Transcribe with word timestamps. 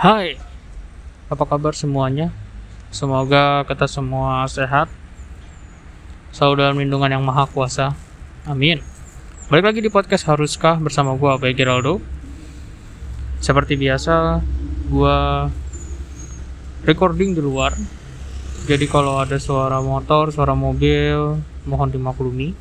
Hai, 0.00 0.40
apa 1.28 1.44
kabar 1.44 1.76
semuanya? 1.76 2.32
Semoga 2.88 3.68
kita 3.68 3.84
semua 3.84 4.48
sehat, 4.48 4.88
selalu 6.32 6.54
dalam 6.56 6.80
lindungan 6.80 7.12
yang 7.12 7.20
maha 7.20 7.44
kuasa. 7.44 7.92
Amin. 8.48 8.80
Balik 9.52 9.68
lagi 9.68 9.80
di 9.84 9.92
podcast 9.92 10.24
Haruskah 10.24 10.80
bersama 10.80 11.12
gua 11.20 11.36
Abai 11.36 11.52
Geraldo. 11.52 12.00
Seperti 13.44 13.76
biasa, 13.76 14.40
gua 14.88 15.52
recording 16.88 17.36
di 17.36 17.44
luar. 17.44 17.76
Jadi 18.64 18.88
kalau 18.88 19.20
ada 19.20 19.36
suara 19.36 19.84
motor, 19.84 20.32
suara 20.32 20.56
mobil, 20.56 21.44
mohon 21.68 21.92
dimaklumi. 21.92 22.56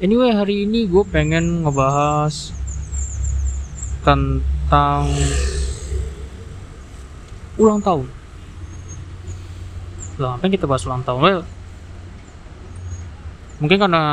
Anyway, 0.00 0.32
hari 0.32 0.64
ini 0.64 0.88
gue 0.88 1.04
pengen 1.04 1.68
ngebahas 1.68 2.56
tentang 4.00 4.40
ulang 7.60 7.80
tahun. 7.84 8.08
Lah, 10.16 10.36
apa 10.36 10.48
yang 10.48 10.54
kita 10.56 10.64
bahas 10.64 10.84
ulang 10.88 11.04
tahun? 11.04 11.20
Well, 11.20 11.42
mungkin 13.60 13.78
karena 13.78 14.04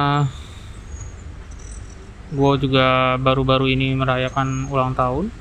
gue 2.29 2.51
juga 2.61 3.15
baru-baru 3.17 3.71
ini 3.71 3.95
merayakan 3.95 4.67
ulang 4.67 4.93
tahun. 4.93 5.31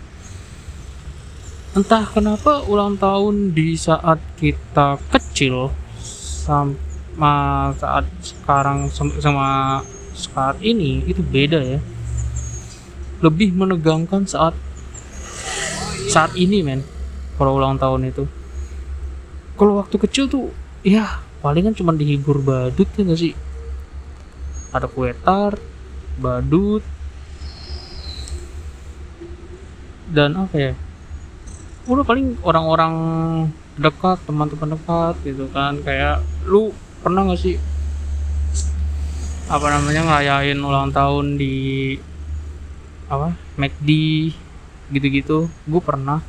Entah 1.77 2.07
kenapa 2.09 2.65
ulang 2.65 2.97
tahun 2.97 3.53
di 3.53 3.77
saat 3.77 4.23
kita 4.39 4.97
kecil 5.13 5.75
sama 6.01 7.75
saat 7.77 8.09
sekarang 8.25 8.89
sama 8.95 9.83
saat 10.17 10.57
ini 10.65 11.05
itu 11.05 11.21
beda 11.21 11.61
ya 11.61 11.79
lebih 13.21 13.53
menegangkan 13.53 14.25
saat 14.25 14.57
saat 16.07 16.39
ini 16.39 16.63
men. 16.63 16.87
Kalau 17.35 17.59
ulang 17.59 17.79
tahun 17.79 18.11
itu. 18.15 18.27
Kalau 19.59 19.83
waktu 19.83 19.99
kecil 19.99 20.31
tuh 20.31 20.55
ya 20.87 21.23
palingan 21.43 21.75
cuma 21.75 21.91
dihibur 21.91 22.39
badut 22.39 22.87
ya 22.95 23.03
gak 23.03 23.19
sih? 23.19 23.35
Ada 24.71 24.87
kue 24.87 25.11
tart 25.27 25.59
badut. 26.19 26.83
Dan 30.11 30.39
apa 30.39 30.55
ya? 30.55 30.73
Udah 31.91 32.05
paling 32.07 32.39
orang-orang 32.47 32.95
dekat 33.79 34.19
teman-teman 34.27 34.75
dekat 34.75 35.15
gitu 35.23 35.47
kan. 35.51 35.79
Kayak 35.83 36.23
lu 36.47 36.75
pernah 37.03 37.27
gak 37.27 37.39
sih? 37.43 37.59
Apa 39.49 39.73
namanya 39.73 40.05
ngerayain 40.05 40.59
ulang 40.61 40.93
tahun 40.93 41.41
di 41.41 41.97
apa 43.09 43.33
McD 43.57 43.89
gitu-gitu. 44.93 45.49
Gue 45.69 45.83
pernah 45.83 46.21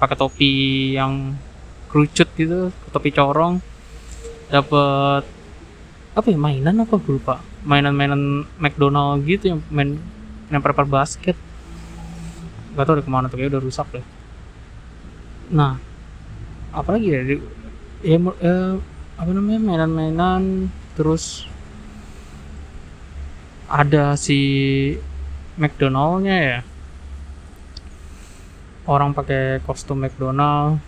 pakai 0.00 0.16
topi 0.16 0.50
yang 0.96 1.36
kerucut 1.90 2.28
gitu 2.38 2.70
topi 2.94 3.10
corong. 3.10 3.58
Dapat 4.50 5.22
apa 6.10 6.26
ya 6.26 6.38
mainan 6.38 6.82
apa 6.82 6.98
gue 6.98 7.18
lupa. 7.18 7.42
Mainan-mainan 7.62 8.48
McDonald 8.56 9.22
gitu 9.26 9.54
yang 9.56 9.60
main 9.70 9.98
yang 10.50 10.62
prepare 10.62 10.88
basket. 10.88 11.36
Gak 12.74 12.86
tau 12.86 12.94
deh 12.98 13.04
ke 13.04 13.10
mana 13.10 13.26
tuh 13.26 13.38
kayak 13.38 13.54
udah 13.54 13.62
rusak 13.62 13.86
deh. 13.90 14.06
Nah 15.50 15.78
apalagi 16.70 17.06
ya 17.10 17.20
ya 18.06 18.18
eh, 18.18 18.74
apa 19.18 19.30
namanya 19.34 19.60
mainan-mainan 19.60 20.70
terus 20.94 21.44
ada 23.70 24.18
si 24.18 24.38
McDonaldnya 25.54 26.36
ya 26.40 26.58
orang 28.90 29.14
pakai 29.14 29.62
kostum 29.62 30.02
McDonald. 30.02 30.82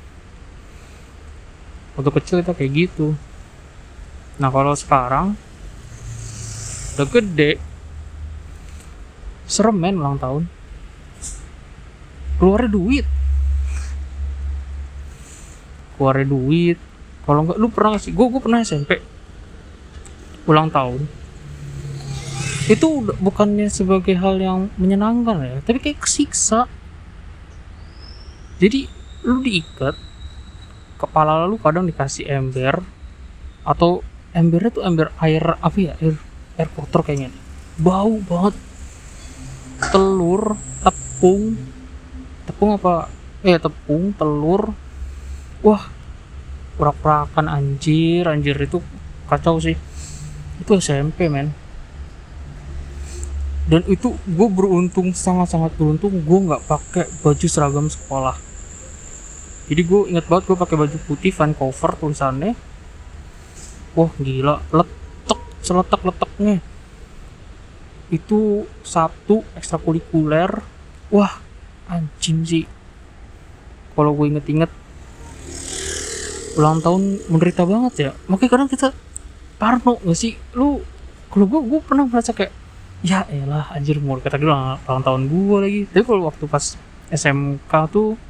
Waktu 1.94 2.10
kecil 2.18 2.36
kita 2.42 2.58
kayak 2.58 2.72
gitu. 2.74 3.14
Nah 4.42 4.50
kalau 4.50 4.74
sekarang 4.74 5.38
udah 6.98 7.06
gede. 7.06 7.62
Serem 9.46 9.78
men 9.78 10.02
ulang 10.02 10.18
tahun. 10.18 10.50
Keluar 12.42 12.66
duit. 12.66 13.06
Keluar 15.94 16.18
duit. 16.26 16.78
Kalau 17.22 17.46
nggak 17.46 17.58
lu 17.62 17.70
pernah 17.70 18.02
sih? 18.02 18.10
Gue 18.10 18.26
gue 18.34 18.42
pernah 18.42 18.66
SMP 18.66 18.98
ulang 20.50 20.74
tahun. 20.74 21.06
Itu 22.66 23.14
bukannya 23.22 23.70
sebagai 23.70 24.18
hal 24.18 24.42
yang 24.42 24.74
menyenangkan 24.74 25.38
ya 25.38 25.56
tapi 25.62 25.78
kayak 25.78 26.02
kesiksa 26.02 26.66
jadi 28.62 28.86
lu 29.26 29.42
diikat 29.42 29.98
kepala 31.02 31.50
lu 31.50 31.58
kadang 31.58 31.82
dikasih 31.82 32.30
ember 32.30 32.78
atau 33.66 34.06
embernya 34.30 34.70
tuh 34.70 34.86
ember 34.86 35.10
air 35.18 35.42
apa 35.58 35.74
ya 35.74 35.92
air 35.98 36.14
air 36.54 36.68
kotor 36.70 37.02
kayaknya. 37.02 37.34
Bau 37.74 38.22
banget. 38.22 38.54
Telur 39.90 40.54
tepung. 40.78 41.58
Tepung 42.46 42.70
apa? 42.78 43.10
Eh 43.42 43.58
tepung 43.58 44.14
telur. 44.14 44.70
Wah 45.66 45.90
urak-urakan 46.78 47.50
anjir. 47.50 48.30
Anjir 48.30 48.54
itu 48.62 48.78
kacau 49.26 49.58
sih. 49.58 49.74
Itu 50.62 50.78
SMP 50.78 51.26
men. 51.26 51.50
Dan 53.66 53.82
itu 53.90 54.14
gue 54.26 54.48
beruntung 54.50 55.14
sangat-sangat 55.14 55.74
beruntung 55.78 56.14
gue 56.14 56.38
nggak 56.50 56.66
pakai 56.66 57.06
baju 57.22 57.46
seragam 57.46 57.86
sekolah 57.86 58.51
jadi 59.72 59.88
gue 59.88 60.00
inget 60.12 60.28
banget 60.28 60.52
gue 60.52 60.56
pakai 60.60 60.76
baju 60.76 60.98
putih 61.08 61.32
Vancouver 61.32 61.96
tulisannya. 61.96 62.52
Wah 63.96 64.12
gila. 64.20 64.60
Letek 64.68 65.40
seletak 65.64 66.04
letaknya 66.04 66.60
itu 68.12 68.68
Sabtu 68.84 69.40
ekstrakurikuler. 69.56 70.60
Wah 71.08 71.40
anjing 71.88 72.44
sih. 72.44 72.64
Kalau 73.96 74.12
gue 74.12 74.28
inget-inget 74.28 74.68
ulang 76.60 76.84
tahun 76.84 77.24
menderita 77.32 77.64
banget 77.64 77.94
ya. 77.96 78.10
Makanya 78.28 78.50
kadang 78.52 78.68
kita 78.68 78.92
parno 79.56 79.96
gak 80.04 80.12
sih? 80.20 80.36
Lu 80.52 80.84
kalau 81.32 81.48
gue 81.48 81.60
gue 81.64 81.80
pernah 81.80 82.04
merasa 82.04 82.36
kayak 82.36 82.52
ya 83.00 83.24
elah 83.24 83.72
anjir 83.72 83.96
mau 84.04 84.20
kata 84.20 84.36
dulu 84.36 84.52
ulang 84.52 85.00
tahun 85.00 85.32
gue 85.32 85.56
lagi. 85.64 85.80
Tapi 85.88 86.04
kalau 86.04 86.28
waktu 86.28 86.44
pas 86.44 86.76
SMK 87.08 87.72
tuh 87.88 88.20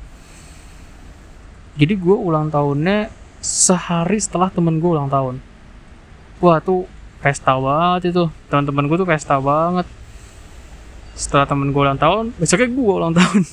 jadi 1.72 1.97
gue 1.97 2.16
ulang 2.16 2.53
tahunnya 2.53 3.09
sehari 3.41 4.21
setelah 4.21 4.53
temen 4.53 4.77
gue 4.77 4.91
ulang 4.93 5.09
tahun. 5.09 5.41
Wah 6.38 6.60
tuh 6.60 6.84
pesta 7.25 7.56
banget 7.56 8.12
itu. 8.12 8.28
Teman-teman 8.53 8.84
gue 8.87 8.97
tuh 9.00 9.09
pesta 9.09 9.41
banget. 9.41 9.88
Setelah 11.16 11.49
temen 11.49 11.72
gue 11.72 11.81
ulang 11.81 11.97
tahun 11.97 12.37
besoknya 12.37 12.69
gue 12.69 12.93
ulang 12.93 13.16
tahun. 13.16 13.43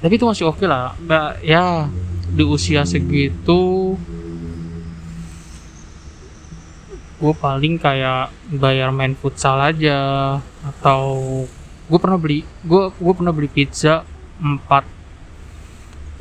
Tapi 0.00 0.12
itu 0.16 0.24
masih 0.24 0.48
oke 0.48 0.64
okay 0.64 0.68
lah. 0.68 0.96
Mbak 0.96 1.30
ya 1.44 1.92
di 2.34 2.44
usia 2.44 2.82
segitu 2.88 3.94
gue 7.14 7.32
paling 7.40 7.78
kayak 7.78 8.32
bayar 8.48 8.88
main 8.96 9.12
futsal 9.12 9.60
aja. 9.60 10.40
Atau 10.64 11.44
gue 11.84 11.98
pernah 12.00 12.16
beli 12.16 12.48
gue 12.64 12.82
gue 12.96 13.12
pernah 13.12 13.32
beli 13.36 13.52
pizza 13.52 14.08
4 14.40 15.03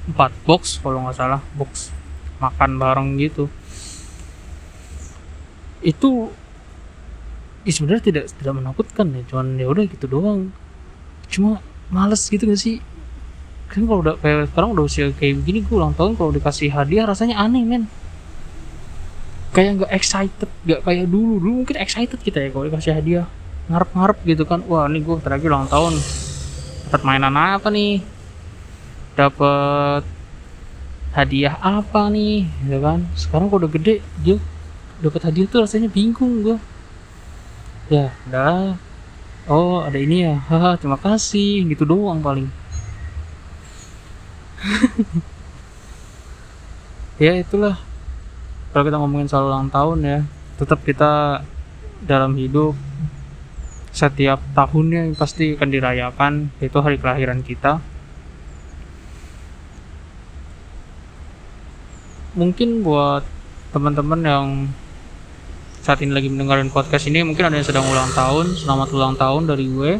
4 0.10 0.48
box 0.48 0.84
kalau 0.84 1.08
nggak 1.08 1.16
salah 1.16 1.42
box 1.56 1.96
makan 2.44 2.76
bareng 2.76 3.10
gitu. 3.16 3.48
Itu 5.80 6.32
ya 7.64 7.72
sebenarnya 7.72 8.04
tidak 8.04 8.26
tidak 8.36 8.54
menakutkan 8.60 9.08
ya 9.16 9.24
cuman 9.32 9.56
ya 9.56 9.68
udah 9.72 9.84
gitu 9.88 10.06
doang. 10.12 10.52
Cuma 11.32 11.64
males 11.88 12.20
gitu 12.28 12.44
gak 12.44 12.60
sih? 12.60 12.84
Kan 13.72 13.88
kalau 13.88 14.04
udah 14.04 14.20
kayak 14.20 14.52
sekarang 14.52 14.76
udah 14.76 14.86
usia 14.86 15.10
kayak 15.16 15.40
begini 15.42 15.64
gue 15.64 15.76
ulang 15.80 15.96
tahun 15.96 16.20
kalau 16.20 16.36
dikasih 16.36 16.70
hadiah 16.70 17.08
rasanya 17.08 17.40
aneh 17.40 17.64
men. 17.64 17.88
Kayak 19.56 19.86
nggak 19.86 19.92
excited 19.96 20.50
nggak 20.68 20.82
kayak 20.84 21.06
dulu. 21.08 21.40
Dulu 21.40 21.54
mungkin 21.64 21.78
excited 21.80 22.20
kita 22.20 22.44
ya 22.44 22.50
kalau 22.52 22.68
dikasih 22.68 22.92
hadiah. 23.00 23.26
Ngarep-ngarep 23.72 24.18
gitu 24.28 24.44
kan 24.44 24.60
wah 24.68 24.92
ini 24.92 25.00
gue 25.00 25.16
terakhir 25.24 25.48
ulang 25.48 25.72
tahun. 25.72 25.96
Dapat 26.92 27.02
mainan 27.08 27.34
apa 27.34 27.72
nih 27.72 28.13
dapat 29.14 30.04
hadiah 31.14 31.56
apa 31.62 32.10
nih 32.10 32.50
gitu 32.66 32.78
kan? 32.82 33.06
Sekarang 33.14 33.48
kalau 33.50 33.66
udah 33.66 33.72
gede 33.72 34.02
dia 34.26 34.38
dapat 35.00 35.22
hadiah 35.30 35.48
tuh 35.50 35.62
rasanya 35.68 35.92
bingung 35.92 36.42
gue 36.42 36.58
ya 37.92 38.16
udah 38.30 38.80
oh 39.48 39.84
ada 39.84 40.00
ini 40.00 40.26
ya. 40.26 40.36
Haha 40.50 40.80
terima 40.80 40.98
kasih. 41.00 41.68
Gitu 41.68 41.84
doang 41.86 42.20
paling. 42.24 42.48
Ya 47.22 47.38
itulah. 47.38 47.78
Kalau 48.74 48.84
kita 48.90 48.98
ngomongin 48.98 49.30
soal 49.30 49.46
ulang 49.46 49.70
tahun 49.70 50.02
ya 50.02 50.20
tetap 50.58 50.82
kita 50.82 51.46
dalam 52.02 52.34
hidup 52.34 52.74
setiap 53.94 54.42
tahunnya 54.58 55.14
pasti 55.14 55.54
akan 55.54 55.70
dirayakan. 55.70 56.34
Yaitu 56.58 56.82
hari 56.82 56.98
kelahiran 56.98 57.46
kita 57.46 57.86
mungkin 62.34 62.82
buat 62.82 63.22
teman-teman 63.74 64.22
yang 64.26 64.48
saat 65.86 66.02
ini 66.02 66.14
lagi 66.16 66.30
mendengarkan 66.30 66.74
podcast 66.74 67.06
ini 67.06 67.22
mungkin 67.22 67.50
ada 67.50 67.60
yang 67.60 67.68
sedang 67.68 67.86
ulang 67.86 68.10
tahun 68.14 68.58
selamat 68.58 68.90
ulang 68.94 69.16
tahun 69.18 69.42
dari 69.50 69.66
gue. 69.70 69.92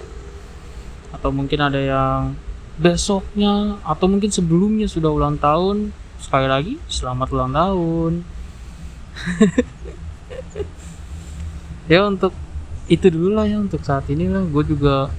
Atau 1.14 1.30
mungkin 1.30 1.60
ada 1.62 1.78
yang 1.78 2.34
besoknya 2.82 3.78
atau 3.86 4.06
mungkin 4.10 4.34
sebelumnya 4.34 4.90
sudah 4.90 5.14
ulang 5.14 5.38
tahun. 5.38 5.94
Sekali 6.18 6.48
lagi 6.50 6.74
selamat 6.90 7.28
ulang 7.34 7.52
tahun. 7.54 8.14
Ya 11.92 12.08
untuk 12.08 12.32
itu 12.88 13.12
dulu 13.12 13.36
lah 13.36 13.44
ya 13.44 13.60
untuk 13.60 13.84
saat 13.84 14.08
ini 14.08 14.32
lah. 14.32 14.40
Gue 14.48 14.64
juga 14.64 15.12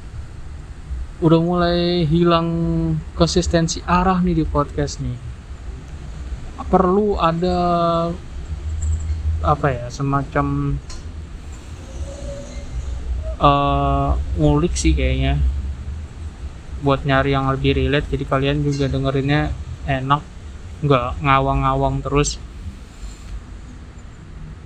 udah 1.21 1.41
mulai 1.45 2.09
hilang 2.09 2.49
konsistensi 3.13 3.85
arah 3.85 4.25
nih 4.25 4.41
di 4.41 4.45
podcast 4.49 5.05
nih 5.05 5.34
perlu 6.63 7.19
ada 7.19 7.59
apa 9.45 9.67
ya 9.69 9.87
semacam 9.93 10.79
uh, 13.43 14.17
ngulik 14.39 14.75
sih 14.79 14.95
kayaknya. 14.95 15.39
Buat 16.85 17.09
nyari 17.09 17.33
yang 17.33 17.49
lebih 17.49 17.81
relate 17.81 18.13
jadi 18.13 18.25
kalian 18.29 18.61
juga 18.61 18.87
dengerinnya 18.93 19.51
enak 19.89 20.21
nggak 20.85 21.25
ngawang-ngawang 21.25 22.05
terus. 22.05 22.37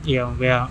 Ya 0.02 0.30
ya 0.38 0.70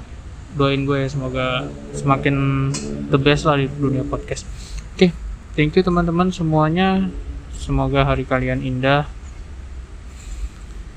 doain 0.58 0.88
gue 0.88 1.06
ya, 1.06 1.08
semoga 1.12 1.69
semakin 1.94 2.69
the 3.12 3.19
best 3.19 3.46
lah 3.46 3.60
di 3.60 3.68
dunia 3.68 4.02
podcast. 4.08 4.48
Oke 4.96 5.08
okay, 5.08 5.10
thank 5.54 5.75
you 5.75 5.84
teman-teman 5.84 6.31
semuanya. 6.31 7.12
Semoga 7.58 8.06
hari 8.08 8.24
kalian 8.24 8.64
indah 8.64 9.17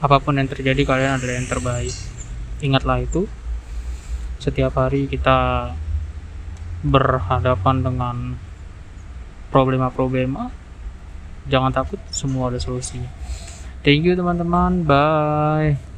apa 0.00 0.17
pun 0.19 0.41
yang 0.41 0.49
terjadi 0.49 0.82
kalian 0.88 1.20
adalah 1.20 1.37
yang 1.37 1.49
terbaik. 1.49 1.94
Ingatlah 2.64 3.05
itu. 3.05 3.29
Setiap 4.41 4.81
hari 4.81 5.05
kita 5.05 5.73
berhadapan 6.81 7.76
dengan 7.85 8.17
problema-problema. 9.52 10.49
Jangan 11.49 11.73
takut 11.76 12.00
semua 12.08 12.49
ada 12.49 12.56
solusinya. 12.56 13.12
Thank 13.85 14.08
you 14.08 14.17
teman-teman. 14.17 14.88
Bye 14.88 15.89